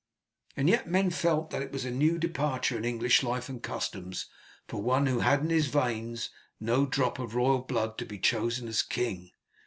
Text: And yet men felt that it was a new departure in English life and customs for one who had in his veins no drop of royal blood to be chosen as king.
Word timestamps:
And 0.57 0.67
yet 0.67 0.89
men 0.89 1.11
felt 1.11 1.51
that 1.51 1.61
it 1.61 1.71
was 1.71 1.85
a 1.85 1.91
new 1.91 2.17
departure 2.17 2.75
in 2.75 2.85
English 2.85 3.21
life 3.21 3.49
and 3.49 3.61
customs 3.61 4.31
for 4.67 4.81
one 4.81 5.05
who 5.05 5.19
had 5.19 5.41
in 5.41 5.51
his 5.51 5.67
veins 5.67 6.31
no 6.59 6.87
drop 6.87 7.19
of 7.19 7.35
royal 7.35 7.59
blood 7.59 7.99
to 7.99 8.05
be 8.07 8.17
chosen 8.17 8.67
as 8.67 8.81
king. 8.81 9.29